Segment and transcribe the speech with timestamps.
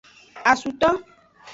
[0.51, 0.89] Asuto.